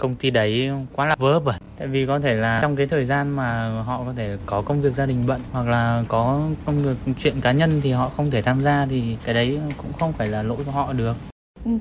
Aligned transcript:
công 0.00 0.14
ty 0.14 0.30
đấy 0.30 0.70
quá 0.92 1.06
là 1.06 1.16
vớ 1.18 1.40
vẩn 1.40 1.56
tại 1.78 1.88
vì 1.88 2.06
có 2.06 2.20
thể 2.20 2.34
là 2.34 2.58
trong 2.62 2.76
cái 2.76 2.86
thời 2.86 3.04
gian 3.04 3.30
mà 3.30 3.70
họ 3.82 4.02
có 4.06 4.12
thể 4.16 4.36
có 4.46 4.62
công 4.62 4.82
việc 4.82 4.94
gia 4.94 5.06
đình 5.06 5.26
bận, 5.26 5.40
hoặc 5.52 5.68
là 5.68 6.04
có 6.08 6.40
công 6.66 6.82
việc, 6.82 6.96
chuyện 7.18 7.40
cá 7.40 7.52
nhân 7.52 7.80
thì 7.82 7.92
họ 7.92 8.08
không 8.08 8.30
thể 8.30 8.42
tham 8.42 8.62
gia 8.62 8.86
thì 8.90 9.16
cái 9.24 9.34
đấy 9.34 9.58
cũng 9.76 9.92
không 9.92 10.12
phải 10.12 10.28
là 10.28 10.42
lỗi 10.42 10.58
của 10.66 10.72
họ 10.72 10.92
được 10.92 11.16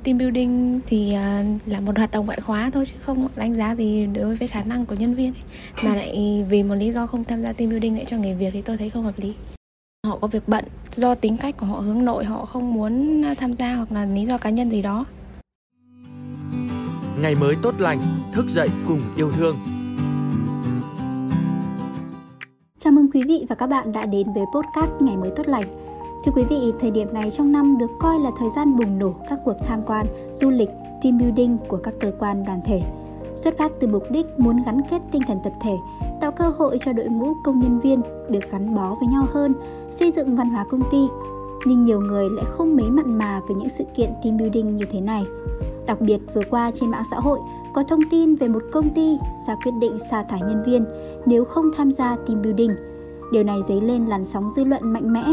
Team 0.04 0.18
building 0.18 0.80
thì 0.88 1.14
à, 1.14 1.44
là 1.66 1.80
một 1.80 1.98
hoạt 1.98 2.12
động 2.12 2.26
ngoại 2.26 2.40
khóa 2.42 2.70
thôi 2.74 2.86
chứ 2.86 2.96
không 3.02 3.28
đánh 3.36 3.54
giá 3.54 3.76
gì 3.76 4.06
đối 4.06 4.36
với 4.36 4.48
khả 4.48 4.64
năng 4.64 4.86
của 4.86 4.96
nhân 4.96 5.16
viên 5.16 5.34
ấy. 5.34 5.44
Mà 5.84 5.96
lại 5.96 6.46
vì 6.50 6.64
một 6.64 6.76
lý 6.76 6.92
do 6.92 7.08
không 7.08 7.24
tham 7.24 7.42
gia 7.44 7.54
team 7.54 7.70
building 7.70 7.96
lại 7.96 8.06
cho 8.06 8.18
nghỉ 8.18 8.34
việc 8.34 8.50
thì 8.54 8.62
tôi 8.62 8.78
thấy 8.78 8.90
không 8.90 9.04
hợp 9.04 9.20
lý. 9.20 9.36
Họ 10.08 10.18
có 10.22 10.28
việc 10.28 10.44
bận, 10.48 10.66
do 10.96 11.16
tính 11.16 11.38
cách 11.38 11.58
của 11.58 11.66
họ 11.66 11.80
hướng 11.80 12.06
nội, 12.06 12.26
họ 12.26 12.46
không 12.46 12.74
muốn 12.74 13.24
tham 13.38 13.56
gia 13.56 13.76
hoặc 13.76 13.92
là 13.92 14.06
lý 14.06 14.26
do 14.26 14.38
cá 14.38 14.50
nhân 14.50 14.72
gì 14.72 14.82
đó. 14.82 15.06
Ngày 17.22 17.36
mới 17.36 17.56
tốt 17.62 17.74
lành, 17.80 18.00
thức 18.34 18.46
dậy 18.48 18.70
cùng 18.88 19.00
yêu 19.16 19.32
thương. 19.32 19.56
Chào 22.80 22.94
mừng 22.94 23.12
quý 23.12 23.24
vị 23.28 23.46
và 23.50 23.56
các 23.56 23.68
bạn 23.68 23.92
đã 23.92 24.06
đến 24.06 24.28
với 24.34 24.44
podcast 24.56 24.92
Ngày 25.00 25.18
mới 25.18 25.32
tốt 25.36 25.48
lành 25.48 25.68
Thưa 26.26 26.32
quý 26.36 26.44
vị, 26.50 26.74
thời 26.80 26.92
điểm 26.92 27.14
này 27.14 27.32
trong 27.32 27.52
năm 27.52 27.78
được 27.78 27.90
coi 28.00 28.20
là 28.20 28.32
thời 28.38 28.50
gian 28.56 28.78
bùng 28.78 29.00
nổ 29.00 29.16
các 29.30 29.40
cuộc 29.46 29.54
tham 29.68 29.82
quan, 29.86 30.06
du 30.34 30.50
lịch, 30.50 30.70
team 31.04 31.18
building 31.18 31.58
của 31.68 31.78
các 31.78 31.94
cơ 32.00 32.12
quan 32.20 32.46
đoàn 32.46 32.60
thể. 32.66 32.82
Xuất 33.36 33.58
phát 33.58 33.72
từ 33.80 33.88
mục 33.88 34.04
đích 34.12 34.26
muốn 34.38 34.64
gắn 34.66 34.82
kết 34.92 35.02
tinh 35.12 35.22
thần 35.28 35.40
tập 35.44 35.54
thể, 35.62 35.76
tạo 36.22 36.32
cơ 36.32 36.50
hội 36.50 36.78
cho 36.86 36.94
đội 36.94 37.08
ngũ 37.10 37.34
công 37.44 37.60
nhân 37.60 37.80
viên 37.80 38.02
được 38.30 38.52
gắn 38.52 38.76
bó 38.76 38.96
với 39.00 39.08
nhau 39.08 39.28
hơn, 39.34 39.54
xây 39.92 40.12
dựng 40.12 40.36
văn 40.36 40.50
hóa 40.50 40.66
công 40.70 40.92
ty. 40.92 41.08
Nhưng 41.66 41.84
nhiều 41.84 42.00
người 42.00 42.30
lại 42.30 42.46
không 42.48 42.76
mấy 42.76 42.90
mặn 42.90 43.18
mà 43.18 43.42
với 43.48 43.56
những 43.56 43.70
sự 43.70 43.84
kiện 43.96 44.10
team 44.24 44.38
building 44.38 44.76
như 44.76 44.86
thế 44.92 45.02
này. 45.02 45.24
Đặc 45.90 46.02
biệt 46.02 46.18
vừa 46.34 46.42
qua 46.50 46.72
trên 46.74 46.92
mạng 46.92 47.04
xã 47.12 47.20
hội 47.20 47.40
có 47.74 47.84
thông 47.84 48.00
tin 48.12 48.36
về 48.36 48.48
một 48.48 48.64
công 48.72 48.94
ty 48.94 49.18
ra 49.48 49.56
quyết 49.56 49.72
định 49.82 49.98
sa 50.12 50.24
thải 50.24 50.40
nhân 50.42 50.64
viên 50.66 50.86
nếu 51.26 51.46
không 51.46 51.72
tham 51.78 51.92
gia 51.92 52.16
team 52.16 52.42
building. 52.42 52.72
Điều 53.32 53.44
này 53.44 53.58
dấy 53.68 53.82
lên 53.82 54.06
làn 54.06 54.26
sóng 54.26 54.50
dư 54.50 54.64
luận 54.64 54.94
mạnh 54.94 55.14
mẽ 55.14 55.24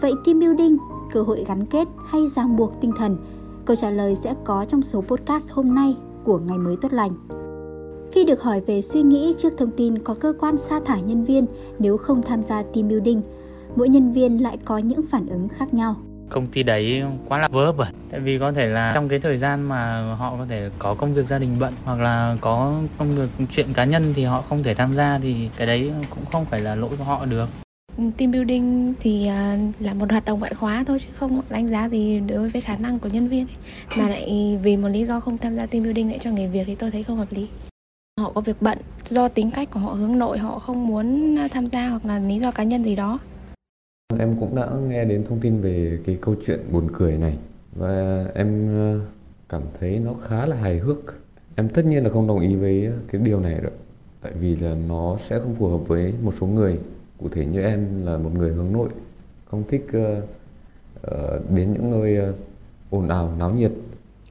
Vậy 0.00 0.12
team 0.24 0.40
building, 0.40 0.76
cơ 1.12 1.22
hội 1.22 1.44
gắn 1.48 1.66
kết 1.66 1.88
hay 2.06 2.28
ràng 2.36 2.56
buộc 2.56 2.80
tinh 2.80 2.92
thần? 2.96 3.16
Câu 3.64 3.76
trả 3.76 3.90
lời 3.90 4.16
sẽ 4.16 4.34
có 4.44 4.64
trong 4.68 4.82
số 4.82 5.00
podcast 5.00 5.50
hôm 5.50 5.74
nay 5.74 5.96
của 6.24 6.38
Ngày 6.38 6.58
mới 6.58 6.76
tốt 6.76 6.92
lành. 6.92 7.12
Khi 8.12 8.24
được 8.24 8.42
hỏi 8.42 8.60
về 8.60 8.82
suy 8.82 9.02
nghĩ 9.02 9.34
trước 9.38 9.52
thông 9.58 9.70
tin 9.70 9.98
có 9.98 10.14
cơ 10.14 10.32
quan 10.40 10.56
sa 10.56 10.80
thải 10.84 11.02
nhân 11.02 11.24
viên 11.24 11.46
nếu 11.78 11.96
không 11.96 12.22
tham 12.22 12.42
gia 12.42 12.62
team 12.62 12.88
building, 12.88 13.22
mỗi 13.76 13.88
nhân 13.88 14.12
viên 14.12 14.42
lại 14.42 14.58
có 14.64 14.78
những 14.78 15.02
phản 15.02 15.26
ứng 15.26 15.48
khác 15.48 15.74
nhau 15.74 15.96
công 16.28 16.46
ty 16.46 16.62
đấy 16.62 17.02
quá 17.28 17.38
là 17.38 17.48
vớ 17.48 17.72
vẩn. 17.72 17.94
Tại 18.10 18.20
vì 18.20 18.38
có 18.38 18.52
thể 18.52 18.66
là 18.66 18.92
trong 18.94 19.08
cái 19.08 19.18
thời 19.18 19.38
gian 19.38 19.68
mà 19.68 20.14
họ 20.14 20.34
có 20.38 20.46
thể 20.48 20.70
có 20.78 20.94
công 20.94 21.14
việc 21.14 21.26
gia 21.28 21.38
đình 21.38 21.56
bận 21.58 21.74
hoặc 21.84 22.00
là 22.00 22.36
có 22.40 22.80
công 22.98 23.16
việc, 23.16 23.28
chuyện 23.50 23.72
cá 23.72 23.84
nhân 23.84 24.12
thì 24.16 24.24
họ 24.24 24.42
không 24.42 24.62
thể 24.62 24.74
tham 24.74 24.94
gia 24.94 25.18
thì 25.18 25.50
cái 25.56 25.66
đấy 25.66 25.92
cũng 26.10 26.24
không 26.24 26.44
phải 26.44 26.60
là 26.60 26.74
lỗi 26.74 26.90
của 26.98 27.04
họ 27.04 27.26
được. 27.26 27.48
Team 28.16 28.32
building 28.32 28.94
thì 29.00 29.26
à, 29.26 29.58
là 29.80 29.94
một 29.94 30.10
hoạt 30.10 30.24
động 30.24 30.40
ngoại 30.40 30.54
khóa 30.54 30.84
thôi 30.86 30.98
chứ 30.98 31.08
không 31.14 31.40
đánh 31.50 31.68
giá 31.68 31.88
gì 31.88 32.20
đối 32.20 32.48
với 32.48 32.60
khả 32.60 32.76
năng 32.76 32.98
của 32.98 33.08
nhân 33.08 33.28
viên 33.28 33.46
ấy. 33.46 33.56
mà 33.96 34.08
lại 34.08 34.58
vì 34.62 34.76
một 34.76 34.88
lý 34.88 35.04
do 35.04 35.20
không 35.20 35.38
tham 35.38 35.56
gia 35.56 35.66
team 35.66 35.84
building 35.84 36.08
lại 36.08 36.18
cho 36.20 36.30
nghỉ 36.30 36.46
việc 36.46 36.64
thì 36.66 36.74
tôi 36.74 36.90
thấy 36.90 37.02
không 37.02 37.16
hợp 37.16 37.28
lý. 37.30 37.48
Họ 38.20 38.32
có 38.34 38.40
việc 38.40 38.62
bận, 38.62 38.78
do 39.04 39.28
tính 39.28 39.50
cách 39.50 39.70
của 39.70 39.80
họ 39.80 39.92
hướng 39.92 40.18
nội, 40.18 40.38
họ 40.38 40.58
không 40.58 40.86
muốn 40.86 41.36
tham 41.50 41.68
gia 41.70 41.88
hoặc 41.88 42.04
là 42.04 42.18
lý 42.18 42.38
do 42.38 42.50
cá 42.50 42.62
nhân 42.62 42.84
gì 42.84 42.96
đó 42.96 43.18
em 44.16 44.36
cũng 44.40 44.54
đã 44.54 44.68
nghe 44.88 45.04
đến 45.04 45.24
thông 45.28 45.40
tin 45.40 45.60
về 45.60 45.98
cái 46.06 46.18
câu 46.20 46.34
chuyện 46.46 46.60
buồn 46.72 46.88
cười 46.92 47.18
này 47.18 47.38
và 47.72 48.24
em 48.34 48.68
ờ, 48.68 49.00
cảm 49.48 49.62
thấy 49.80 49.98
nó 49.98 50.14
khá 50.14 50.46
là 50.46 50.56
hài 50.56 50.78
hước. 50.78 50.98
Em 51.54 51.68
tất 51.68 51.86
nhiên 51.86 52.04
là 52.04 52.10
không 52.10 52.26
đồng 52.26 52.40
ý 52.40 52.54
với 52.54 52.90
cái 53.12 53.20
điều 53.20 53.40
này 53.40 53.60
rồi 53.60 53.72
tại 54.22 54.32
vì 54.40 54.56
là 54.56 54.74
nó 54.88 55.16
sẽ 55.28 55.38
không 55.38 55.54
phù 55.54 55.68
hợp 55.68 55.88
với 55.88 56.14
một 56.22 56.34
số 56.40 56.46
người. 56.46 56.78
Cụ 57.18 57.28
thể 57.28 57.46
như 57.46 57.60
em 57.60 58.06
là 58.06 58.18
một 58.18 58.30
người 58.34 58.52
hướng 58.52 58.72
nội 58.72 58.88
không 59.50 59.64
thích 59.68 59.86
uh, 59.86 60.24
uh, 61.06 61.50
đến 61.50 61.72
những 61.72 61.90
nơi 61.90 62.30
uh, 62.30 62.34
ồn 62.90 63.08
ào 63.08 63.32
náo 63.38 63.50
nhiệt 63.50 63.72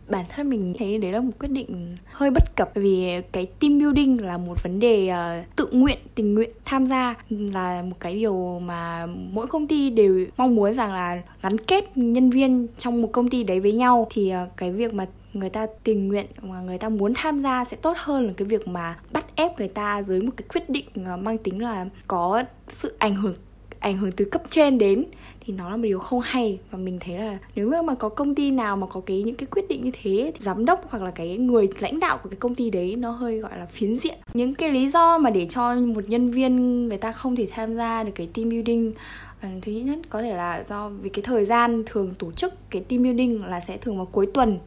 bản 0.09 0.25
thân 0.29 0.49
mình 0.49 0.73
thấy 0.79 0.97
đấy 0.97 1.11
là 1.11 1.19
một 1.19 1.31
quyết 1.39 1.51
định 1.51 1.97
hơi 2.05 2.31
bất 2.31 2.55
cập 2.55 2.71
vì 2.75 3.21
cái 3.31 3.45
team 3.45 3.79
building 3.79 4.25
là 4.25 4.37
một 4.37 4.63
vấn 4.63 4.79
đề 4.79 5.09
uh, 5.09 5.55
tự 5.55 5.67
nguyện 5.71 5.97
tình 6.15 6.35
nguyện 6.35 6.49
tham 6.65 6.85
gia 6.85 7.15
là 7.29 7.81
một 7.81 7.95
cái 7.99 8.13
điều 8.13 8.59
mà 8.59 9.05
mỗi 9.05 9.47
công 9.47 9.67
ty 9.67 9.89
đều 9.89 10.25
mong 10.37 10.55
muốn 10.55 10.73
rằng 10.73 10.93
là 10.93 11.21
gắn 11.41 11.57
kết 11.57 11.97
nhân 11.97 12.29
viên 12.29 12.67
trong 12.77 13.01
một 13.01 13.09
công 13.11 13.29
ty 13.29 13.43
đấy 13.43 13.59
với 13.59 13.71
nhau. 13.71 14.07
Thì 14.09 14.33
uh, 14.43 14.57
cái 14.57 14.71
việc 14.71 14.93
mà 14.93 15.05
người 15.33 15.49
ta 15.49 15.67
tình 15.83 16.07
nguyện 16.07 16.25
mà 16.41 16.61
người 16.61 16.77
ta 16.77 16.89
muốn 16.89 17.13
tham 17.15 17.39
gia 17.39 17.65
sẽ 17.65 17.77
tốt 17.77 17.97
hơn 17.97 18.27
là 18.27 18.33
cái 18.37 18.47
việc 18.47 18.67
mà 18.67 18.95
bắt 19.11 19.25
ép 19.35 19.59
người 19.59 19.67
ta 19.67 20.03
dưới 20.03 20.21
một 20.21 20.31
cái 20.37 20.47
quyết 20.53 20.69
định 20.69 20.85
ờ, 21.05 21.17
mang 21.17 21.37
tính 21.37 21.61
là 21.61 21.85
có 22.07 22.43
sự 22.67 22.95
ảnh 22.99 23.15
hưởng 23.15 23.35
ảnh 23.79 23.97
hưởng 23.97 24.11
từ 24.11 24.25
cấp 24.25 24.41
trên 24.49 24.77
đến, 24.77 25.05
thì 25.41 25.53
nó 25.53 25.69
là 25.69 25.77
một 25.77 25.83
điều 25.83 25.99
không 25.99 26.21
hay. 26.23 26.59
Và 26.71 26.77
mình 26.77 26.97
thấy 26.99 27.17
là 27.17 27.37
nếu 27.55 27.83
mà 27.83 27.95
có 27.95 28.09
công 28.09 28.35
ty 28.35 28.51
nào 28.51 28.77
mà 28.77 28.87
có 28.87 29.01
cái, 29.05 29.23
những 29.23 29.35
cái 29.35 29.47
quyết 29.51 29.67
định 29.69 29.83
như 29.83 29.91
thế 30.03 30.31
thì 30.35 30.39
giám 30.39 30.65
đốc 30.65 30.89
hoặc 30.89 31.03
là 31.03 31.11
cái 31.11 31.37
người 31.37 31.67
lãnh 31.79 31.99
đạo 31.99 32.19
của 32.23 32.29
cái 32.29 32.37
công 32.37 32.55
ty 32.55 32.69
đấy, 32.69 32.95
nó 32.95 33.11
hơi 33.11 33.39
gọi 33.39 33.57
là 33.57 33.65
phiến 33.65 33.99
diện. 33.99 34.17
Những 34.33 34.55
cái 34.55 34.71
lý 34.71 34.87
do 34.87 35.17
mà 35.17 35.29
để 35.29 35.47
cho 35.49 35.75
một 35.75 36.03
nhân 36.07 36.31
viên 36.31 36.87
người 36.87 36.97
ta 36.97 37.11
không 37.11 37.35
thể 37.35 37.47
tham 37.51 37.75
gia 37.75 38.03
được 38.03 38.11
cái 38.15 38.27
team 38.33 38.49
building 38.49 38.93
ờ, 39.41 39.49
thứ 39.61 39.71
nhất 39.71 39.99
có 40.09 40.21
thể 40.21 40.35
là 40.35 40.63
do 40.69 40.89
vì 40.89 41.09
cái 41.09 41.23
thời 41.23 41.45
gian 41.45 41.83
thường 41.85 42.13
tổ 42.19 42.31
chức 42.31 42.53
cái 42.69 42.81
team 42.81 43.03
building 43.03 43.45
là 43.45 43.61
sẽ 43.67 43.77
thường 43.77 43.97
vào 43.97 44.05
cuối 44.05 44.27
tuần. 44.33 44.59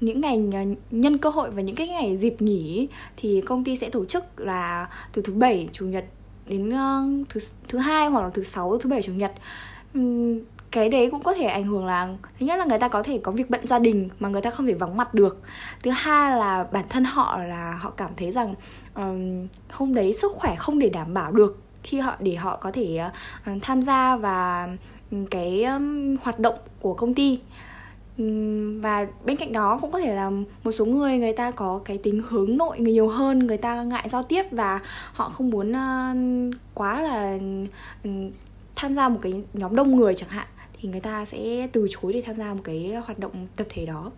Những 0.00 0.20
ngày 0.20 0.38
nhân 0.90 1.18
cơ 1.18 1.30
hội 1.30 1.50
và 1.50 1.62
những 1.62 1.76
cái 1.76 1.88
ngày 1.88 2.16
dịp 2.16 2.42
nghỉ 2.42 2.88
thì 3.16 3.40
công 3.40 3.64
ty 3.64 3.76
sẽ 3.76 3.90
tổ 3.90 4.04
chức 4.04 4.24
là 4.40 4.88
từ 5.12 5.22
thứ 5.22 5.32
bảy, 5.32 5.68
chủ 5.72 5.86
nhật 5.86 6.04
đến 6.46 6.68
uh, 6.68 7.28
thứ 7.28 7.40
thứ 7.68 7.78
hai 7.78 8.08
hoặc 8.08 8.22
là 8.22 8.30
thứ 8.34 8.42
sáu 8.42 8.78
thứ 8.78 8.90
bảy 8.90 9.02
chủ 9.02 9.12
nhật. 9.12 9.32
Um, 9.94 10.38
cái 10.70 10.88
đấy 10.88 11.08
cũng 11.10 11.22
có 11.22 11.34
thể 11.34 11.44
ảnh 11.44 11.64
hưởng 11.64 11.86
là 11.86 12.08
thứ 12.40 12.46
nhất 12.46 12.58
là 12.58 12.64
người 12.64 12.78
ta 12.78 12.88
có 12.88 13.02
thể 13.02 13.20
có 13.22 13.32
việc 13.32 13.50
bận 13.50 13.66
gia 13.66 13.78
đình 13.78 14.08
mà 14.20 14.28
người 14.28 14.42
ta 14.42 14.50
không 14.50 14.66
thể 14.66 14.74
vắng 14.74 14.96
mặt 14.96 15.14
được. 15.14 15.42
Thứ 15.82 15.90
hai 15.90 16.36
là 16.36 16.66
bản 16.72 16.84
thân 16.88 17.04
họ 17.04 17.38
là 17.38 17.78
họ 17.80 17.90
cảm 17.90 18.10
thấy 18.16 18.32
rằng 18.32 18.54
um, 18.94 19.46
hôm 19.70 19.94
đấy 19.94 20.12
sức 20.12 20.32
khỏe 20.32 20.56
không 20.56 20.78
để 20.78 20.88
đảm 20.88 21.14
bảo 21.14 21.32
được 21.32 21.58
khi 21.82 21.98
họ 21.98 22.14
để 22.18 22.34
họ 22.34 22.56
có 22.56 22.70
thể 22.72 23.00
uh, 23.52 23.62
tham 23.62 23.82
gia 23.82 24.16
và 24.16 24.68
cái 25.30 25.64
um, 25.64 26.16
hoạt 26.22 26.38
động 26.38 26.54
của 26.80 26.94
công 26.94 27.14
ty 27.14 27.40
và 28.80 29.06
bên 29.24 29.36
cạnh 29.36 29.52
đó 29.52 29.78
cũng 29.80 29.90
có 29.90 30.00
thể 30.00 30.14
là 30.14 30.30
một 30.64 30.72
số 30.72 30.84
người 30.84 31.18
người 31.18 31.32
ta 31.32 31.50
có 31.50 31.80
cái 31.84 31.98
tính 31.98 32.22
hướng 32.28 32.56
nội 32.56 32.80
nhiều 32.80 33.08
hơn 33.08 33.38
người 33.38 33.56
ta 33.56 33.82
ngại 33.82 34.08
giao 34.12 34.22
tiếp 34.22 34.42
và 34.50 34.80
họ 35.12 35.28
không 35.28 35.50
muốn 35.50 35.70
uh, 35.70 36.54
quá 36.74 37.02
là 37.02 37.38
um, 38.04 38.30
tham 38.76 38.94
gia 38.94 39.08
một 39.08 39.18
cái 39.22 39.42
nhóm 39.52 39.76
đông 39.76 39.96
người 39.96 40.14
chẳng 40.14 40.28
hạn 40.28 40.46
thì 40.80 40.88
người 40.88 41.00
ta 41.00 41.24
sẽ 41.24 41.68
từ 41.72 41.86
chối 41.90 42.12
để 42.12 42.22
tham 42.26 42.36
gia 42.36 42.54
một 42.54 42.60
cái 42.64 42.94
hoạt 43.04 43.18
động 43.18 43.46
tập 43.56 43.66
thể 43.70 43.86
đó 43.86 44.10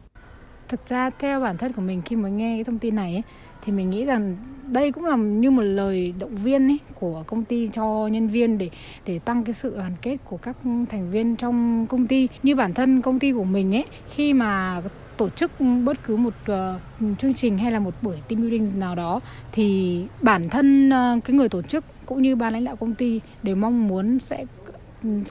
thực 0.69 0.89
ra 0.89 1.11
theo 1.11 1.41
bản 1.41 1.57
thân 1.57 1.73
của 1.73 1.83
mình 1.83 2.03
khi 2.05 2.17
mới 2.17 2.31
nghe 2.31 2.57
cái 2.57 2.65
thông 2.65 2.79
tin 2.79 2.95
này 2.95 3.13
ấy, 3.13 3.23
thì 3.65 3.73
mình 3.73 3.91
nghĩ 3.91 4.05
rằng 4.05 4.37
đây 4.67 4.93
cũng 4.93 5.05
là 5.05 5.17
như 5.17 5.51
một 5.51 5.63
lời 5.63 6.15
động 6.21 6.37
viên 6.37 6.69
ấy, 6.69 6.79
của 6.95 7.25
công 7.27 7.45
ty 7.45 7.69
cho 7.73 8.07
nhân 8.07 8.29
viên 8.29 8.59
để 8.59 8.71
để 9.07 9.19
tăng 9.19 9.45
cái 9.45 9.55
sự 9.55 9.77
đoàn 9.77 9.93
kết 10.03 10.17
của 10.25 10.37
các 10.37 10.57
thành 10.91 11.11
viên 11.11 11.37
trong 11.37 11.87
công 11.87 12.07
ty. 12.07 12.29
Như 12.43 12.57
bản 12.57 12.75
thân 12.75 13.03
công 13.03 13.19
ty 13.19 13.33
của 13.33 13.45
mình 13.45 13.75
ấy 13.75 13.85
khi 14.15 14.35
mà 14.35 14.83
tổ 15.17 15.29
chức 15.29 15.51
bất 15.85 16.05
cứ 16.07 16.17
một 16.17 16.35
uh, 16.53 17.19
chương 17.19 17.35
trình 17.35 17.59
hay 17.59 17.73
là 17.73 17.79
một 17.79 17.95
buổi 18.03 18.17
team 18.29 18.41
building 18.41 18.81
nào 18.81 18.95
đó 18.95 19.21
thì 19.53 20.01
bản 20.21 20.49
thân 20.49 20.89
uh, 20.89 21.25
cái 21.25 21.37
người 21.37 21.49
tổ 21.49 21.63
chức 21.63 21.85
cũng 22.07 22.23
như 22.23 22.37
ban 22.37 22.53
lãnh 22.53 22.65
đạo 22.65 22.77
công 22.77 22.95
ty 22.95 23.21
đều 23.43 23.57
mong 23.57 23.89
muốn 23.89 24.19
sẽ 24.19 24.45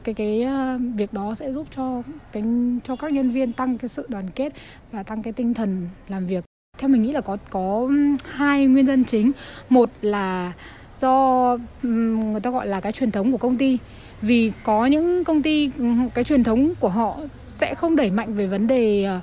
cái 0.03 0.15
cái 0.15 0.43
ờ, 0.43 0.79
việc 0.95 1.13
đó 1.13 1.35
sẽ 1.35 1.53
giúp 1.53 1.67
cho 1.75 2.03
cái, 2.31 2.43
cho 2.83 2.95
các 2.95 3.13
nhân 3.13 3.31
viên 3.31 3.53
tăng 3.53 3.77
cái 3.77 3.89
sự 3.89 4.05
đoàn 4.09 4.29
kết 4.35 4.53
và 4.91 5.03
tăng 5.03 5.23
cái 5.23 5.33
tinh 5.33 5.53
thần 5.53 5.89
làm 6.07 6.27
việc. 6.27 6.43
Theo 6.77 6.89
mình 6.89 7.03
nghĩ 7.03 7.11
là 7.11 7.21
có 7.21 7.37
có 7.49 7.89
hai 8.25 8.65
nguyên 8.65 8.85
nhân 8.85 9.03
chính. 9.03 9.31
Một 9.69 9.89
là 10.01 10.53
do 10.99 11.57
người 11.83 12.41
ta 12.41 12.49
gọi 12.49 12.67
là 12.67 12.79
cái 12.79 12.91
truyền 12.91 13.11
thống 13.11 13.31
của 13.31 13.37
công 13.37 13.57
ty. 13.57 13.77
Vì 14.21 14.51
có 14.63 14.85
những 14.85 15.23
công 15.23 15.41
ty 15.41 15.71
cái 16.13 16.23
truyền 16.23 16.43
thống 16.43 16.73
của 16.79 16.89
họ 16.89 17.19
sẽ 17.47 17.75
không 17.75 17.95
đẩy 17.95 18.11
mạnh 18.11 18.33
về 18.33 18.47
vấn 18.47 18.67
đề 18.67 19.03
ờ, 19.03 19.19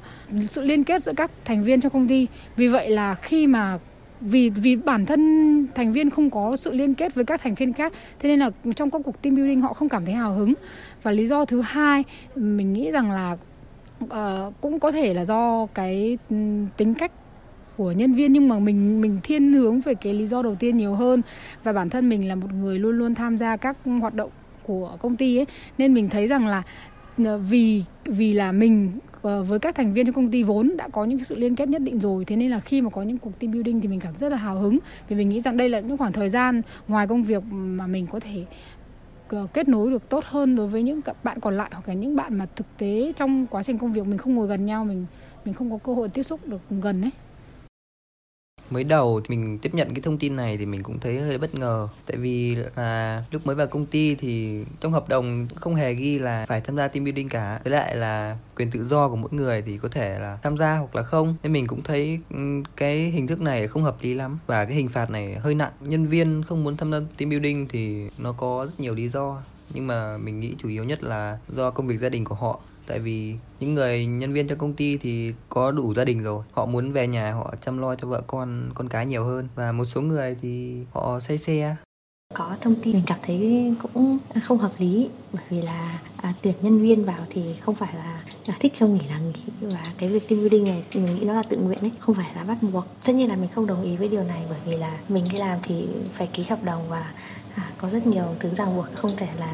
sự 0.48 0.62
liên 0.64 0.84
kết 0.84 1.02
giữa 1.02 1.12
các 1.16 1.30
thành 1.44 1.64
viên 1.64 1.80
trong 1.80 1.92
công 1.92 2.08
ty. 2.08 2.26
Vì 2.56 2.68
vậy 2.68 2.90
là 2.90 3.14
khi 3.14 3.46
mà 3.46 3.78
vì 4.20 4.50
vì 4.50 4.76
bản 4.76 5.06
thân 5.06 5.66
thành 5.74 5.92
viên 5.92 6.10
không 6.10 6.30
có 6.30 6.56
sự 6.56 6.72
liên 6.72 6.94
kết 6.94 7.14
với 7.14 7.24
các 7.24 7.40
thành 7.42 7.54
viên 7.54 7.72
khác 7.72 7.92
thế 8.18 8.28
nên 8.28 8.38
là 8.38 8.50
trong 8.76 8.90
các 8.90 9.02
cuộc 9.04 9.22
team 9.22 9.36
building 9.36 9.60
họ 9.60 9.72
không 9.72 9.88
cảm 9.88 10.04
thấy 10.04 10.14
hào 10.14 10.34
hứng. 10.34 10.54
Và 11.02 11.10
lý 11.10 11.26
do 11.26 11.44
thứ 11.44 11.60
hai 11.60 12.04
mình 12.36 12.72
nghĩ 12.72 12.90
rằng 12.90 13.10
là 13.10 13.36
uh, 14.04 14.54
cũng 14.60 14.80
có 14.80 14.92
thể 14.92 15.14
là 15.14 15.24
do 15.24 15.66
cái 15.74 16.18
tính 16.76 16.94
cách 16.94 17.12
của 17.76 17.92
nhân 17.92 18.14
viên 18.14 18.32
nhưng 18.32 18.48
mà 18.48 18.58
mình 18.58 19.00
mình 19.00 19.20
thiên 19.22 19.52
hướng 19.52 19.80
về 19.80 19.94
cái 19.94 20.12
lý 20.12 20.26
do 20.26 20.42
đầu 20.42 20.54
tiên 20.54 20.78
nhiều 20.78 20.94
hơn. 20.94 21.22
Và 21.64 21.72
bản 21.72 21.90
thân 21.90 22.08
mình 22.08 22.28
là 22.28 22.34
một 22.34 22.52
người 22.54 22.78
luôn 22.78 22.98
luôn 22.98 23.14
tham 23.14 23.38
gia 23.38 23.56
các 23.56 23.76
hoạt 24.00 24.14
động 24.14 24.30
của 24.62 24.96
công 25.00 25.16
ty 25.16 25.36
ấy 25.38 25.46
nên 25.78 25.94
mình 25.94 26.08
thấy 26.08 26.26
rằng 26.26 26.46
là 26.46 26.62
ờ, 27.24 27.38
vì 27.38 27.84
vì 28.04 28.32
là 28.32 28.52
mình 28.52 28.90
Ờ, 29.22 29.42
với 29.42 29.58
các 29.58 29.74
thành 29.74 29.92
viên 29.92 30.06
trong 30.06 30.14
công 30.14 30.30
ty 30.30 30.42
vốn 30.42 30.76
đã 30.76 30.88
có 30.88 31.04
những 31.04 31.24
sự 31.24 31.36
liên 31.36 31.56
kết 31.56 31.68
nhất 31.68 31.82
định 31.82 31.98
rồi. 31.98 32.24
Thế 32.24 32.36
nên 32.36 32.50
là 32.50 32.60
khi 32.60 32.80
mà 32.80 32.90
có 32.90 33.02
những 33.02 33.18
cuộc 33.18 33.38
team 33.38 33.52
building 33.52 33.80
thì 33.80 33.88
mình 33.88 34.00
cảm 34.00 34.12
thấy 34.12 34.20
rất 34.20 34.28
là 34.28 34.36
hào 34.36 34.58
hứng. 34.58 34.78
Vì 35.08 35.16
mình 35.16 35.28
nghĩ 35.28 35.40
rằng 35.40 35.56
đây 35.56 35.68
là 35.68 35.80
những 35.80 35.96
khoảng 35.96 36.12
thời 36.12 36.30
gian 36.30 36.62
ngoài 36.88 37.06
công 37.06 37.22
việc 37.22 37.42
mà 37.52 37.86
mình 37.86 38.06
có 38.06 38.20
thể 38.20 38.44
ờ, 39.28 39.46
kết 39.52 39.68
nối 39.68 39.90
được 39.90 40.08
tốt 40.08 40.24
hơn 40.24 40.56
đối 40.56 40.68
với 40.68 40.82
những 40.82 41.00
bạn 41.24 41.40
còn 41.40 41.56
lại 41.56 41.70
hoặc 41.72 41.88
là 41.88 41.94
những 41.94 42.16
bạn 42.16 42.38
mà 42.38 42.46
thực 42.56 42.66
tế 42.78 43.12
trong 43.16 43.46
quá 43.46 43.62
trình 43.62 43.78
công 43.78 43.92
việc 43.92 44.06
mình 44.06 44.18
không 44.18 44.34
ngồi 44.34 44.46
gần 44.46 44.66
nhau, 44.66 44.84
mình 44.84 45.06
mình 45.44 45.54
không 45.54 45.70
có 45.70 45.78
cơ 45.78 45.94
hội 45.94 46.08
tiếp 46.08 46.22
xúc 46.22 46.40
được 46.46 46.60
gần 46.70 47.02
ấy 47.02 47.10
mới 48.70 48.84
đầu 48.84 49.20
mình 49.28 49.58
tiếp 49.58 49.74
nhận 49.74 49.94
cái 49.94 50.02
thông 50.02 50.18
tin 50.18 50.36
này 50.36 50.56
thì 50.56 50.66
mình 50.66 50.82
cũng 50.82 50.98
thấy 50.98 51.20
hơi 51.20 51.38
bất 51.38 51.54
ngờ. 51.54 51.88
Tại 52.06 52.16
vì 52.16 52.56
là 52.76 53.24
lúc 53.30 53.46
mới 53.46 53.56
vào 53.56 53.66
công 53.66 53.86
ty 53.86 54.14
thì 54.14 54.64
trong 54.80 54.92
hợp 54.92 55.08
đồng 55.08 55.48
không 55.56 55.74
hề 55.74 55.94
ghi 55.94 56.18
là 56.18 56.46
phải 56.48 56.60
tham 56.60 56.76
gia 56.76 56.88
team 56.88 57.04
building 57.04 57.28
cả. 57.28 57.60
Với 57.64 57.72
lại 57.72 57.96
là 57.96 58.36
quyền 58.56 58.70
tự 58.70 58.84
do 58.84 59.08
của 59.08 59.16
mỗi 59.16 59.30
người 59.32 59.62
thì 59.62 59.78
có 59.78 59.88
thể 59.88 60.18
là 60.18 60.38
tham 60.42 60.58
gia 60.58 60.76
hoặc 60.76 60.96
là 60.96 61.02
không. 61.02 61.36
Nên 61.42 61.52
mình 61.52 61.66
cũng 61.66 61.82
thấy 61.82 62.18
ừ, 62.30 62.62
cái 62.76 62.98
hình 62.98 63.26
thức 63.26 63.40
này 63.40 63.68
không 63.68 63.82
hợp 63.82 63.96
lý 64.00 64.14
lắm. 64.14 64.38
Và 64.46 64.64
cái 64.64 64.74
hình 64.74 64.88
phạt 64.88 65.10
này 65.10 65.34
hơi 65.34 65.54
nặng. 65.54 65.72
Nhân 65.80 66.06
viên 66.06 66.42
không 66.42 66.64
muốn 66.64 66.76
tham 66.76 66.92
gia 66.92 66.98
team 67.16 67.30
building 67.30 67.66
thì 67.68 68.10
nó 68.18 68.32
có 68.32 68.66
rất 68.66 68.80
nhiều 68.80 68.94
lý 68.94 69.08
do. 69.08 69.42
Nhưng 69.74 69.86
mà 69.86 70.18
mình 70.18 70.40
nghĩ 70.40 70.54
chủ 70.58 70.68
yếu 70.68 70.84
nhất 70.84 71.02
là 71.02 71.38
do 71.48 71.70
công 71.70 71.86
việc 71.86 71.98
gia 71.98 72.08
đình 72.08 72.24
của 72.24 72.34
họ 72.34 72.60
tại 72.86 72.98
vì 72.98 73.34
những 73.60 73.74
người 73.74 74.06
nhân 74.06 74.32
viên 74.32 74.48
trong 74.48 74.58
công 74.58 74.72
ty 74.72 74.96
thì 74.96 75.32
có 75.48 75.70
đủ 75.70 75.94
gia 75.94 76.04
đình 76.04 76.22
rồi. 76.22 76.44
Họ 76.52 76.66
muốn 76.66 76.92
về 76.92 77.06
nhà 77.06 77.32
họ 77.32 77.54
chăm 77.60 77.78
lo 77.78 77.94
cho 77.94 78.08
vợ 78.08 78.22
con 78.26 78.70
con 78.74 78.88
cái 78.88 79.06
nhiều 79.06 79.24
hơn. 79.24 79.48
Và 79.54 79.72
một 79.72 79.84
số 79.84 80.00
người 80.00 80.36
thì 80.42 80.82
họ 80.92 81.20
say 81.20 81.38
xe. 81.38 81.76
Có 82.34 82.56
thông 82.60 82.74
tin 82.74 82.94
mình 82.94 83.02
cảm 83.06 83.18
thấy 83.22 83.72
cũng 83.82 84.18
không 84.42 84.58
hợp 84.58 84.72
lý 84.78 85.08
bởi 85.32 85.42
vì 85.50 85.62
là 85.62 86.00
à, 86.16 86.34
tuyển 86.42 86.54
nhân 86.60 86.82
viên 86.82 87.04
vào 87.04 87.18
thì 87.30 87.54
không 87.60 87.74
phải 87.74 87.94
là, 87.94 88.20
là 88.46 88.54
thích 88.60 88.72
cho 88.74 88.86
nghỉ 88.86 89.00
là 89.08 89.18
nghỉ. 89.18 89.42
Và 89.60 89.84
cái 89.98 90.08
việc 90.08 90.28
team 90.28 90.40
building 90.40 90.64
này 90.64 90.84
mình 90.94 91.16
nghĩ 91.16 91.24
nó 91.24 91.34
là 91.34 91.42
tự 91.42 91.56
nguyện 91.56 91.78
ấy 91.80 91.90
không 91.98 92.14
phải 92.14 92.34
là 92.36 92.44
bắt 92.44 92.58
buộc. 92.72 92.84
Tất 93.06 93.12
nhiên 93.12 93.28
là 93.28 93.36
mình 93.36 93.48
không 93.48 93.66
đồng 93.66 93.82
ý 93.82 93.96
với 93.96 94.08
điều 94.08 94.22
này 94.22 94.44
bởi 94.50 94.58
vì 94.66 94.76
là 94.76 94.98
mình 95.08 95.24
đi 95.32 95.38
làm 95.38 95.58
thì 95.62 95.86
phải 96.12 96.26
ký 96.26 96.44
hợp 96.48 96.64
đồng 96.64 96.88
và 96.88 97.12
à, 97.54 97.70
có 97.78 97.88
rất 97.88 98.06
nhiều 98.06 98.24
thứ 98.40 98.48
ràng 98.54 98.76
buộc 98.76 98.86
không 98.94 99.10
thể 99.16 99.28
là 99.38 99.52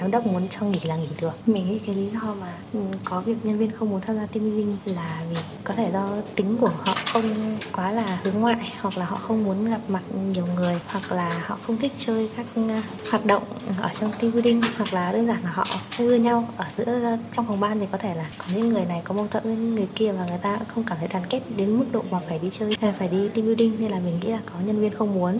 giám 0.00 0.10
đốc 0.10 0.26
muốn 0.26 0.48
cho 0.48 0.66
nghỉ 0.66 0.80
là 0.84 0.96
nghỉ 0.96 1.08
được. 1.20 1.48
Mình 1.48 1.70
nghĩ 1.70 1.78
cái 1.78 1.94
lý 1.94 2.06
do 2.06 2.34
mà 2.40 2.58
ừ, 2.72 2.80
có 3.04 3.20
việc 3.20 3.36
nhân 3.42 3.58
viên 3.58 3.70
không 3.70 3.90
muốn 3.90 4.00
tham 4.00 4.16
gia 4.16 4.26
team 4.26 4.44
building 4.44 4.76
là 4.84 5.22
vì 5.30 5.36
có 5.64 5.74
thể 5.74 5.90
do 5.92 6.08
tính 6.36 6.56
của 6.60 6.68
họ 6.68 6.94
không 7.12 7.56
quá 7.72 7.92
là 7.92 8.18
hướng 8.22 8.34
ngoại 8.34 8.72
hoặc 8.80 8.98
là 8.98 9.04
họ 9.04 9.16
không 9.16 9.44
muốn 9.44 9.70
gặp 9.70 9.80
mặt 9.88 10.02
nhiều 10.32 10.46
người 10.56 10.80
hoặc 10.86 11.12
là 11.12 11.42
họ 11.46 11.58
không 11.62 11.76
thích 11.76 11.92
chơi 11.96 12.30
các 12.36 12.46
ừ, 12.54 12.62
hoạt 13.10 13.26
động 13.26 13.42
ở 13.80 13.88
trong 13.88 14.10
team 14.20 14.32
building 14.32 14.62
hoặc 14.76 14.92
là 14.92 15.12
đơn 15.12 15.26
giản 15.26 15.44
là 15.44 15.50
họ 15.50 15.64
không 15.96 16.06
ưa 16.06 16.14
nhau 16.14 16.48
ở 16.56 16.64
giữa 16.76 17.16
trong 17.32 17.46
phòng 17.46 17.60
ban 17.60 17.80
thì 17.80 17.86
có 17.92 17.98
thể 17.98 18.14
là 18.14 18.26
có 18.38 18.44
những 18.54 18.68
người 18.68 18.84
này 18.84 19.00
có 19.04 19.14
mâu 19.14 19.26
thuẫn 19.28 19.44
với 19.44 19.56
người 19.56 19.88
kia 19.94 20.12
và 20.12 20.26
người 20.28 20.38
ta 20.38 20.58
không 20.68 20.84
cảm 20.84 20.98
thấy 20.98 21.08
đoàn 21.08 21.24
kết 21.30 21.40
đến 21.56 21.78
mức 21.78 21.86
độ 21.92 22.02
mà 22.10 22.20
phải 22.28 22.38
đi 22.38 22.48
chơi 22.50 22.70
hay 22.80 22.92
phải 22.92 23.08
đi 23.08 23.28
team 23.28 23.46
building. 23.46 23.76
Nên 23.78 23.90
là 23.90 23.98
mình 23.98 24.20
nghĩ 24.20 24.28
là 24.28 24.40
có 24.46 24.54
nhân 24.64 24.80
viên 24.80 24.94
không 24.94 25.14
muốn. 25.14 25.36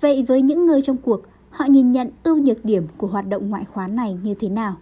Vậy 0.00 0.24
với 0.28 0.42
những 0.42 0.66
người 0.66 0.82
trong 0.82 0.96
cuộc, 0.96 1.22
họ 1.50 1.64
nhìn 1.64 1.92
nhận 1.92 2.10
ưu 2.22 2.38
nhược 2.38 2.64
điểm 2.64 2.86
của 2.96 3.06
hoạt 3.06 3.26
động 3.26 3.50
ngoại 3.50 3.64
khóa 3.64 3.88
này 3.88 4.18
như 4.22 4.34
thế 4.40 4.48
nào? 4.48 4.76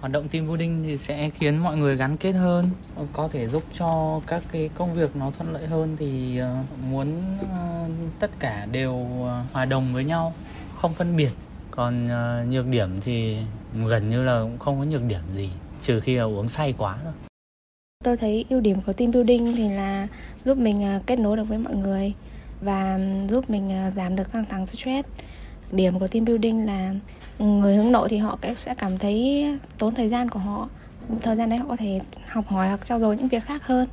Hoạt 0.00 0.12
động 0.12 0.28
team 0.28 0.46
building 0.46 0.82
thì 0.84 0.98
sẽ 0.98 1.30
khiến 1.30 1.56
mọi 1.58 1.76
người 1.76 1.96
gắn 1.96 2.16
kết 2.16 2.32
hơn, 2.32 2.70
có 3.12 3.28
thể 3.28 3.48
giúp 3.48 3.62
cho 3.78 4.20
các 4.26 4.42
cái 4.52 4.70
công 4.74 4.94
việc 4.94 5.16
nó 5.16 5.30
thuận 5.30 5.52
lợi 5.52 5.66
hơn 5.66 5.96
thì 5.98 6.38
ờ, 6.38 6.56
muốn 6.90 7.22
ờ, 7.50 7.88
tất 8.18 8.30
cả 8.38 8.66
đều 8.72 9.06
ờ, 9.24 9.44
hòa 9.52 9.64
đồng 9.64 9.94
với 9.94 10.04
nhau, 10.04 10.34
không 10.76 10.92
phân 10.92 11.16
biệt. 11.16 11.30
Còn 11.70 12.08
nhược 12.50 12.66
điểm 12.66 12.88
thì 13.00 13.36
gần 13.86 14.10
như 14.10 14.22
là 14.22 14.40
cũng 14.42 14.58
không 14.58 14.78
có 14.78 14.84
nhược 14.84 15.02
điểm 15.08 15.20
gì, 15.34 15.50
trừ 15.82 16.00
khi 16.00 16.16
là 16.16 16.24
uống 16.24 16.48
say 16.48 16.74
quá 16.78 16.98
thôi. 17.04 17.12
Tôi 18.04 18.16
thấy 18.16 18.44
ưu 18.48 18.60
điểm 18.60 18.76
của 18.86 18.92
team 18.92 19.10
building 19.10 19.54
thì 19.56 19.68
là 19.68 20.08
giúp 20.44 20.58
mình 20.58 21.00
kết 21.06 21.18
nối 21.18 21.36
được 21.36 21.44
với 21.48 21.58
mọi 21.58 21.74
người 21.74 22.14
và 22.60 23.00
giúp 23.28 23.50
mình 23.50 23.72
à, 23.72 23.90
giảm 23.90 24.16
được 24.16 24.32
căng 24.32 24.44
thẳng, 24.44 24.66
stress. 24.66 25.08
Điểm 25.72 25.98
của 25.98 26.06
team 26.06 26.24
building 26.24 26.66
là 26.66 26.94
người 27.38 27.76
hướng 27.76 27.92
nội 27.92 28.08
thì 28.08 28.16
họ 28.16 28.38
sẽ 28.56 28.74
cảm 28.74 28.98
thấy 28.98 29.46
tốn 29.78 29.94
thời 29.94 30.08
gian 30.08 30.28
của 30.28 30.38
họ, 30.38 30.68
thời 31.22 31.36
gian 31.36 31.50
đấy 31.50 31.58
họ 31.58 31.66
có 31.68 31.76
thể 31.76 32.00
học 32.26 32.46
hỏi 32.46 32.68
hoặc 32.68 32.86
trao 32.86 33.00
dồi 33.00 33.16
những 33.16 33.28
việc 33.28 33.42
khác 33.42 33.66
hơn. 33.66 33.88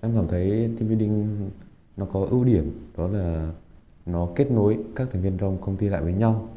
Em 0.00 0.12
cảm 0.16 0.28
thấy 0.28 0.50
team 0.50 0.88
building 0.88 1.50
nó 1.96 2.06
có 2.12 2.26
ưu 2.30 2.44
điểm, 2.44 2.90
đó 2.96 3.08
là 3.08 3.50
nó 4.06 4.28
kết 4.36 4.50
nối 4.50 4.78
các 4.96 5.08
thành 5.12 5.22
viên 5.22 5.38
trong 5.38 5.58
công 5.60 5.76
ty 5.76 5.88
lại 5.88 6.02
với 6.02 6.12
nhau. 6.12 6.48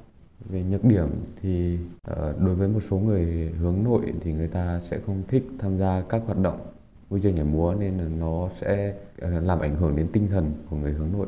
Về 0.50 0.64
nhược 0.64 0.84
điểm 0.84 1.08
thì 1.42 1.78
ờ, 2.04 2.36
đối 2.46 2.56
với 2.56 2.68
một 2.68 2.80
số 2.90 2.98
người 2.98 3.52
hướng 3.60 3.84
nội 3.84 4.14
thì 4.22 4.34
người 4.34 4.48
ta 4.48 4.80
sẽ 4.84 5.00
không 5.06 5.24
thích 5.28 5.44
tham 5.60 5.78
gia 5.78 6.02
các 6.10 6.22
hoạt 6.26 6.38
động 6.38 6.60
vui 7.10 7.20
chơi 7.24 7.34
nhảy 7.34 7.46
múa 7.46 7.74
nên 7.80 7.98
là 7.98 8.06
nó 8.20 8.50
sẽ 8.54 8.94
ờ, 9.22 9.30
làm 9.42 9.60
ảnh 9.60 9.76
hưởng 9.76 9.96
đến 9.96 10.08
tinh 10.14 10.28
thần 10.28 10.54
của 10.70 10.76
người 10.76 10.92
hướng 10.92 11.12
nội. 11.12 11.28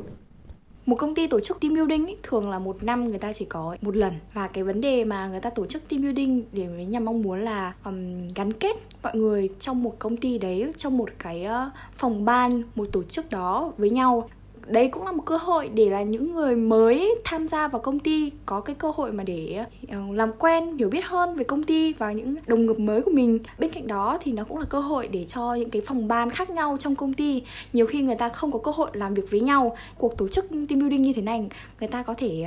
Một 0.86 0.96
công 0.96 1.16
ty 1.16 1.28
tổ 1.28 1.40
chức 1.40 1.60
team 1.62 1.74
building 1.74 2.08
ý, 2.08 2.16
thường 2.24 2.50
là 2.50 2.60
một 2.60 2.84
năm 2.84 3.08
người 3.08 3.18
ta 3.18 3.34
chỉ 3.34 3.46
có 3.46 3.78
một 3.82 3.96
lần. 3.96 4.14
Và 4.34 4.48
cái 4.48 4.64
vấn 4.64 4.82
đề 4.82 5.04
mà 5.04 5.28
người 5.28 5.40
ta 5.40 5.50
tổ 5.50 5.66
chức 5.66 5.90
team 5.90 6.02
building 6.02 6.44
để 6.52 6.68
với 6.68 6.86
nhằm 6.86 7.06
mong 7.06 7.22
muốn 7.22 7.42
là 7.42 7.74
um, 7.86 8.28
gắn 8.36 8.54
kết 8.54 8.78
mọi 9.04 9.16
người 9.16 9.50
trong 9.60 9.84
một 9.84 9.96
công 10.00 10.18
ty 10.18 10.38
đấy 10.38 10.72
trong 10.78 10.98
một 10.98 11.10
cái 11.20 11.46
uh, 11.46 11.74
phòng 11.94 12.26
ban 12.26 12.64
một 12.76 12.88
tổ 12.92 13.04
chức 13.04 13.30
đó 13.30 13.74
với 13.78 13.90
nhau 13.90 14.30
đấy 14.68 14.88
cũng 14.88 15.06
là 15.06 15.12
một 15.12 15.24
cơ 15.26 15.38
hội 15.38 15.70
để 15.70 15.90
là 15.90 16.02
những 16.02 16.34
người 16.34 16.56
mới 16.56 17.16
tham 17.24 17.48
gia 17.48 17.68
vào 17.68 17.82
công 17.82 18.00
ty 18.00 18.32
có 18.46 18.62
cái 18.62 18.76
cơ 18.76 18.92
hội 18.96 19.12
mà 19.12 19.24
để 19.24 19.66
ờ, 19.90 19.98
làm 20.14 20.32
quen 20.40 20.78
hiểu 20.78 20.90
biết 20.90 21.06
hơn 21.06 21.36
về 21.36 21.44
công 21.44 21.64
ty 21.64 21.94
và 21.94 22.12
những 22.12 22.36
đồng 22.48 22.66
nghiệp 22.66 22.80
mới 22.80 23.02
của 23.02 23.12
mình. 23.12 23.40
Bên 23.60 23.72
cạnh 23.72 23.88
đó 23.88 24.18
thì 24.22 24.32
nó 24.32 24.44
cũng 24.44 24.58
là 24.58 24.66
cơ 24.66 24.80
hội 24.80 25.08
để 25.08 25.26
cho 25.28 25.54
những 25.54 25.70
cái 25.70 25.82
phòng 25.86 26.08
ban 26.08 26.30
khác 26.30 26.50
nhau 26.50 26.78
trong 26.80 26.96
công 26.96 27.14
ty 27.14 27.44
nhiều 27.74 27.88
khi 27.88 28.02
người 28.02 28.16
ta 28.16 28.30
không 28.30 28.52
có 28.52 28.60
cơ 28.60 28.72
hội 28.72 28.90
làm 28.94 29.14
việc 29.14 29.32
với 29.32 29.40
nhau. 29.40 29.78
Cuộc 29.98 30.18
tổ 30.18 30.28
chức 30.28 30.50
team 30.50 30.80
building 30.80 31.02
như 31.02 31.14
thế 31.14 31.22
này 31.22 31.48
người 31.80 31.90
ta 31.90 32.04
có 32.04 32.14
thể 32.18 32.46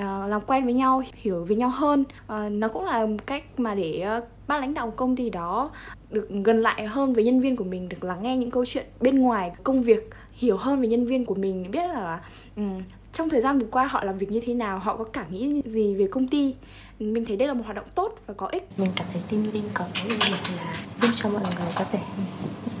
uh, 0.00 0.02
làm 0.28 0.40
quen 0.46 0.64
với 0.64 0.74
nhau 0.74 1.02
hiểu 1.14 1.44
với 1.44 1.56
nhau 1.56 1.68
hơn. 1.68 2.04
Uh, 2.24 2.52
nó 2.52 2.68
cũng 2.68 2.84
là 2.84 3.06
một 3.06 3.26
cách 3.26 3.60
mà 3.60 3.74
để 3.74 4.06
uh, 4.18 4.24
ban 4.46 4.60
lãnh 4.60 4.74
đạo 4.74 4.92
công 4.96 5.16
ty 5.16 5.30
đó 5.30 5.70
được 6.10 6.28
gần 6.44 6.60
lại 6.60 6.86
hơn 6.86 7.14
với 7.14 7.24
nhân 7.24 7.40
viên 7.40 7.56
của 7.56 7.64
mình 7.64 7.88
được 7.88 8.04
lắng 8.04 8.22
nghe 8.22 8.36
những 8.36 8.50
câu 8.50 8.64
chuyện 8.64 8.86
bên 9.00 9.18
ngoài 9.18 9.52
công 9.62 9.82
việc 9.82 10.10
hiểu 10.32 10.56
hơn 10.56 10.80
về 10.80 10.88
nhân 10.88 11.06
viên 11.06 11.24
của 11.24 11.34
mình 11.34 11.70
biết 11.70 11.88
là 11.88 12.20
um, 12.56 12.82
trong 13.12 13.30
thời 13.30 13.40
gian 13.40 13.58
vừa 13.58 13.66
qua 13.70 13.86
họ 13.86 14.04
làm 14.04 14.18
việc 14.18 14.30
như 14.30 14.40
thế 14.40 14.54
nào 14.54 14.78
họ 14.78 14.96
có 14.96 15.04
cảm 15.04 15.30
nghĩ 15.30 15.62
gì 15.64 15.94
về 15.94 16.08
công 16.10 16.28
ty. 16.28 16.54
Mình 16.98 17.24
thấy 17.24 17.36
đây 17.36 17.48
là 17.48 17.54
một 17.54 17.62
hoạt 17.64 17.76
động 17.76 17.86
tốt 17.94 18.18
và 18.26 18.34
có 18.34 18.46
ích. 18.46 18.68
Mình 18.78 18.90
cảm 18.96 19.06
thấy 19.12 19.22
team 19.30 19.42
building 19.42 19.70
có 19.74 19.84
cái 19.94 20.08
việc 20.08 20.56
là 20.56 20.74
giúp 21.00 21.08
cho 21.14 21.28
mọi 21.28 21.42
người 21.42 21.72
có 21.74 21.84
thể 21.84 21.98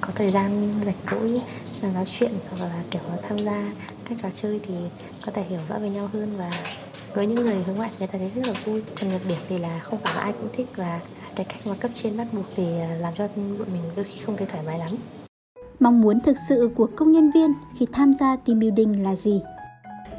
có 0.06 0.12
thời 0.14 0.30
gian 0.30 0.72
rảnh 0.86 0.94
rỗi 1.10 1.40
là 1.82 1.92
nói 1.94 2.04
chuyện 2.06 2.30
hoặc 2.50 2.66
là 2.66 2.82
kiểu 2.90 3.02
tham 3.22 3.38
gia 3.38 3.72
các 4.08 4.18
trò 4.18 4.28
chơi 4.34 4.60
thì 4.62 4.74
có 5.26 5.32
thể 5.32 5.42
hiểu 5.42 5.60
rõ 5.68 5.78
về 5.78 5.90
nhau 5.90 6.08
hơn. 6.12 6.36
Và 6.36 6.50
với 7.14 7.26
những 7.26 7.46
người 7.46 7.62
hướng 7.66 7.76
ngoại 7.76 7.90
người 7.98 8.08
ta 8.08 8.18
thấy 8.18 8.30
rất 8.34 8.46
là 8.46 8.52
vui. 8.64 8.82
Còn 9.00 9.10
nhược 9.10 9.28
điểm 9.28 9.38
thì 9.48 9.58
là 9.58 9.78
không 9.78 9.98
phải 9.98 10.14
là 10.16 10.22
ai 10.22 10.32
cũng 10.32 10.48
thích 10.52 10.66
và 10.76 11.00
cái 11.34 11.44
cách 11.44 11.58
mà 11.68 11.74
cấp 11.80 11.90
trên 11.94 12.16
bắt 12.16 12.26
buộc 12.32 12.44
thì 12.56 12.64
làm 13.00 13.14
cho 13.16 13.28
bọn 13.36 13.72
mình 13.72 13.82
đôi 13.96 14.04
khi 14.04 14.20
không 14.24 14.36
thấy 14.36 14.46
thoải 14.46 14.62
mái 14.66 14.78
lắm. 14.78 14.88
Mong 15.80 16.00
muốn 16.00 16.20
thực 16.20 16.36
sự 16.48 16.70
của 16.76 16.88
công 16.96 17.12
nhân 17.12 17.30
viên 17.30 17.54
khi 17.78 17.86
tham 17.92 18.14
gia 18.20 18.36
team 18.36 18.60
building 18.60 19.02
là 19.04 19.14
gì? 19.14 19.40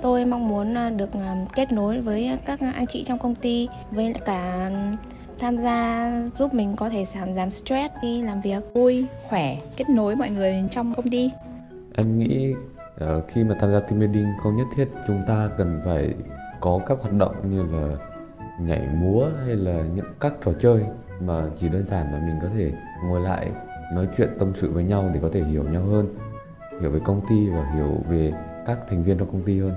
Tôi 0.01 0.25
mong 0.25 0.47
muốn 0.47 0.77
à, 0.77 0.89
được 0.89 1.13
à, 1.13 1.45
kết 1.55 1.71
nối 1.71 2.01
với 2.01 2.37
các 2.45 2.59
anh 2.59 2.87
chị 2.87 3.03
trong 3.03 3.19
công 3.19 3.35
ty 3.35 3.67
với 3.91 4.13
cả 4.25 4.71
tham 5.39 5.57
gia 5.57 6.11
giúp 6.35 6.53
mình 6.53 6.75
có 6.75 6.89
thể 6.89 7.05
giảm 7.05 7.33
giảm 7.33 7.51
stress 7.51 7.93
khi 8.01 8.21
làm 8.21 8.41
việc. 8.41 8.63
Vui 8.73 9.05
khỏe 9.29 9.57
kết 9.77 9.89
nối 9.89 10.15
mọi 10.15 10.29
người 10.29 10.63
trong 10.71 10.93
công 10.93 11.09
ty. 11.09 11.31
Em 11.95 12.19
nghĩ 12.19 12.53
uh, 13.03 13.23
khi 13.27 13.43
mà 13.43 13.55
tham 13.59 13.71
gia 13.71 13.79
team 13.79 13.99
building 13.99 14.27
không 14.43 14.57
nhất 14.57 14.67
thiết 14.75 14.87
chúng 15.07 15.21
ta 15.27 15.49
cần 15.57 15.81
phải 15.85 16.13
có 16.61 16.79
các 16.87 16.97
hoạt 17.01 17.13
động 17.13 17.35
như 17.51 17.63
là 17.63 17.95
nhảy 18.59 18.87
múa 18.93 19.29
hay 19.45 19.55
là 19.55 19.81
những 19.95 20.05
các 20.19 20.33
trò 20.45 20.53
chơi 20.53 20.83
mà 21.21 21.43
chỉ 21.59 21.69
đơn 21.69 21.85
giản 21.85 22.13
là 22.13 22.19
mình 22.19 22.35
có 22.41 22.47
thể 22.57 22.71
ngồi 23.05 23.21
lại 23.21 23.51
nói 23.93 24.07
chuyện 24.17 24.29
tâm 24.39 24.51
sự 24.53 24.71
với 24.71 24.83
nhau 24.83 25.11
để 25.13 25.19
có 25.23 25.29
thể 25.33 25.43
hiểu 25.43 25.63
nhau 25.63 25.81
hơn 25.81 26.07
hiểu 26.81 26.91
về 26.91 26.99
công 27.05 27.21
ty 27.29 27.49
và 27.49 27.71
hiểu 27.75 27.97
về 28.09 28.33
các 28.67 28.79
thành 28.89 29.03
viên 29.03 29.17
trong 29.17 29.27
công 29.31 29.41
ty 29.45 29.59
hơn. 29.59 29.73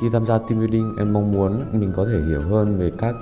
Khi 0.00 0.06
tham 0.12 0.26
gia 0.26 0.38
team 0.38 0.58
building 0.58 0.96
em 0.98 1.12
mong 1.12 1.32
muốn 1.32 1.64
mình 1.72 1.92
có 1.96 2.04
thể 2.04 2.20
hiểu 2.28 2.40
hơn 2.40 2.78
về 2.78 2.90
các 2.98 3.14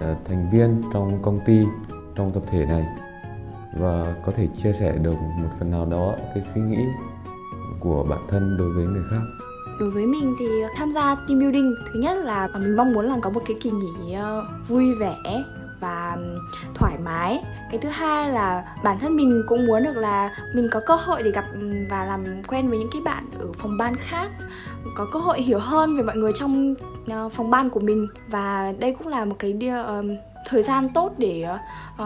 Ờ, 0.00 0.16
thành 0.24 0.50
viên 0.50 0.82
trong 0.92 1.22
công 1.22 1.40
ty, 1.46 1.66
trong 2.14 2.30
tập 2.30 2.42
thể 2.50 2.66
này 2.66 2.86
và 3.78 4.14
có 4.26 4.32
thể 4.36 4.46
chia 4.46 4.72
sẻ 4.72 4.92
được 5.02 5.14
một 5.42 5.48
phần 5.58 5.70
nào 5.70 5.86
đó 5.86 6.12
cái 6.34 6.42
suy 6.54 6.60
nghĩ 6.60 6.84
của 7.80 8.06
bản 8.10 8.20
thân 8.28 8.56
đối 8.58 8.72
với 8.72 8.84
người 8.84 9.02
khác? 9.10 9.20
Đối 9.80 9.90
với 9.90 10.06
mình 10.06 10.34
thì 10.38 10.46
tham 10.76 10.90
gia 10.90 11.14
team 11.14 11.40
building, 11.40 11.74
thứ 11.92 12.00
nhất 12.00 12.16
là 12.24 12.48
mình 12.58 12.76
mong 12.76 12.92
muốn 12.92 13.04
là 13.04 13.16
có 13.22 13.30
một 13.30 13.42
cái 13.46 13.56
kỳ 13.60 13.70
nghỉ 13.70 14.14
ờ, 14.14 14.46
vui 14.68 14.94
vẻ 14.94 15.16
và 15.80 16.16
thoải 16.74 16.98
mái. 17.04 17.44
Cái 17.70 17.80
thứ 17.80 17.88
hai 17.88 18.30
là 18.30 18.74
bản 18.84 18.98
thân 18.98 19.16
mình 19.16 19.42
cũng 19.48 19.66
muốn 19.66 19.82
được 19.82 19.96
là 19.96 20.30
mình 20.54 20.68
có 20.72 20.80
cơ 20.86 20.96
hội 20.96 21.22
để 21.22 21.30
gặp 21.30 21.44
và 21.90 22.04
làm 22.04 22.24
quen 22.48 22.68
với 22.68 22.78
những 22.78 22.90
cái 22.92 23.02
bạn 23.04 23.24
ở 23.38 23.46
phòng 23.58 23.76
ban 23.76 23.96
khác, 23.96 24.30
có 24.96 25.06
cơ 25.12 25.18
hội 25.18 25.42
hiểu 25.42 25.58
hơn 25.58 25.96
về 25.96 26.02
mọi 26.02 26.16
người 26.16 26.32
trong 26.32 26.74
Ờ, 27.10 27.28
phòng 27.28 27.50
ban 27.50 27.70
của 27.70 27.80
mình. 27.80 28.06
Và 28.28 28.72
đây 28.78 28.94
cũng 28.98 29.08
là 29.08 29.24
một 29.24 29.36
cái 29.38 29.52
điều, 29.52 29.74
ờ, 29.74 30.04
thời 30.46 30.62
gian 30.62 30.88
tốt 30.88 31.12
để 31.18 31.46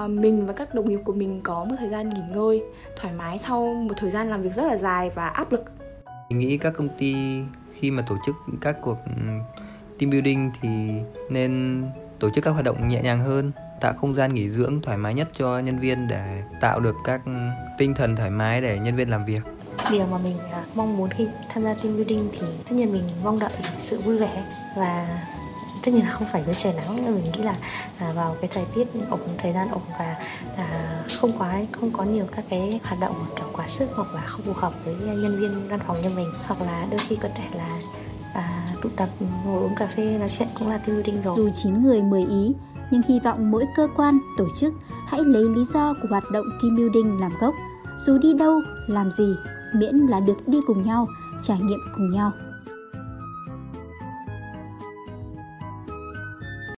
uh, 0.05 0.11
mình 0.11 0.47
và 0.47 0.53
các 0.53 0.75
đồng 0.75 0.89
nghiệp 0.89 1.01
của 1.05 1.13
mình 1.13 1.41
có 1.43 1.65
một 1.65 1.75
thời 1.79 1.89
gian 1.89 2.09
nghỉ 2.09 2.21
ngơi 2.35 2.63
thoải 3.01 3.15
mái 3.15 3.39
sau 3.39 3.75
một 3.75 3.95
thời 3.97 4.11
gian 4.11 4.31
làm 4.31 4.43
việc 4.43 4.51
rất 4.57 4.65
là 4.65 4.77
dài 4.77 5.11
và 5.15 5.29
áp 5.29 5.53
lực. 5.53 5.65
Mình 6.31 6.39
nghĩ 6.39 6.59
các 6.59 6.73
công 6.77 6.89
ty 6.99 7.15
khi 7.73 7.91
mà 7.91 8.05
tổ 8.09 8.17
chức 8.27 8.35
các 8.61 8.77
cuộc 8.83 8.99
ừ, 9.05 9.23
team 9.99 10.11
building 10.11 10.51
thì 10.61 10.69
nên 11.31 11.83
tổ 12.19 12.31
chức 12.31 12.45
các 12.45 12.51
hoạt 12.51 12.65
động 12.65 12.89
nhẹ 12.89 13.03
nhàng 13.03 13.21
hơn 13.21 13.53
tạo 13.81 13.93
không 13.93 14.15
gian 14.15 14.35
nghỉ 14.35 14.51
dưỡng 14.51 14.81
thoải 14.83 14.97
mái 14.97 15.15
nhất 15.15 15.29
cho 15.33 15.59
nhân 15.59 15.79
viên 15.79 16.09
để 16.09 16.43
tạo 16.61 16.81
được 16.81 16.97
các 17.05 17.21
ừ, 17.27 17.33
tinh 17.79 17.95
thần 17.95 18.17
thoải 18.17 18.31
mái 18.31 18.61
để 18.61 18.79
nhân 18.79 18.97
viên 18.97 19.09
làm 19.09 19.25
việc 19.25 19.43
điều 19.93 20.07
mà 20.07 20.19
mình 20.19 20.39
à, 20.53 20.65
mong 20.75 20.97
muốn 20.97 21.11
khi 21.11 21.27
tham 21.49 21.65
gia 21.65 21.75
team 21.75 21.97
building 21.97 22.29
thì 22.33 22.47
tất 22.65 22.73
nhiên 22.73 22.93
mình 22.93 23.09
mong 23.25 23.39
đợi 23.39 23.51
sự 23.79 24.01
vui 24.01 24.19
vẻ 24.19 24.45
và 24.77 25.21
tất 25.85 25.93
nhiên 25.95 26.05
là 26.05 26.11
không 26.11 26.29
phải 26.33 26.45
dưới 26.45 26.55
trời 26.55 26.73
nắng 26.73 26.95
nhưng 26.95 27.15
mình 27.15 27.25
nghĩ 27.25 27.43
là 27.43 27.55
à, 27.99 28.13
vào 28.13 28.37
cái 28.41 28.51
thời 28.55 28.65
tiết 28.75 28.89
ổn 29.11 29.21
thời 29.39 29.53
gian 29.53 29.71
ổn 29.71 29.83
và 29.99 30.17
à, 30.57 30.95
không 31.19 31.31
quá 31.39 31.61
không 31.73 31.91
có 31.91 32.05
nhiều 32.05 32.27
các 32.37 32.45
cái 32.49 32.81
hoạt 32.85 33.01
động 33.01 33.27
kiểu 33.37 33.47
quá 33.53 33.67
sức 33.67 33.89
hoặc 33.95 34.15
là 34.15 34.21
không 34.27 34.43
phù 34.47 34.53
hợp 34.53 34.73
với 34.85 34.95
nhân 34.95 35.41
viên 35.41 35.69
văn 35.69 35.81
phòng 35.87 36.01
như 36.01 36.09
mình. 36.09 36.33
Hoặc 36.47 36.61
là 36.63 36.87
đôi 36.91 36.99
khi 36.99 37.17
có 37.17 37.29
thể 37.35 37.45
là 37.55 37.69
à, 38.35 38.67
tụ 38.83 38.89
tập 38.97 39.09
ừ, 39.21 39.27
ngồi 39.47 39.63
uống 39.63 39.75
cà 39.75 39.87
phê 39.87 40.17
nói 40.19 40.29
chuyện 40.29 40.49
cũng 40.59 40.69
là 40.69 40.79
team 40.79 40.97
building 40.97 41.23
rồi. 41.23 41.37
Dù 41.37 41.51
9 41.63 41.83
người 41.83 42.03
10 42.03 42.21
ý 42.21 42.53
nhưng 42.91 43.03
hy 43.09 43.21
vọng 43.21 43.51
mỗi 43.51 43.65
cơ 43.77 43.89
quan 43.97 44.19
tổ 44.39 44.47
chức 44.61 44.75
hãy 45.07 45.21
lấy 45.25 45.43
lý 45.43 45.65
do 45.75 45.95
của 46.03 46.09
hoạt 46.11 46.31
động 46.31 46.45
team 46.63 46.77
building 46.77 47.21
làm 47.21 47.33
gốc. 47.41 47.55
Dù 47.99 48.19
đi 48.19 48.35
đâu 48.35 48.61
làm 48.89 49.11
gì 49.13 49.35
miễn 49.75 49.95
là 49.95 50.21
được 50.21 50.49
đi 50.49 50.59
cùng 50.67 50.83
nhau 50.83 51.09
trải 51.43 51.59
nghiệm 51.61 51.79
cùng 51.95 52.11
nhau. 52.11 52.33